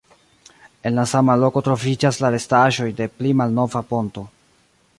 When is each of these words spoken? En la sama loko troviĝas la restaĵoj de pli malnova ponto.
En 0.89 0.95
la 0.99 1.03
sama 1.11 1.35
loko 1.41 1.63
troviĝas 1.67 2.19
la 2.25 2.31
restaĵoj 2.37 2.87
de 3.01 3.09
pli 3.19 3.35
malnova 3.43 3.83
ponto. 3.93 4.25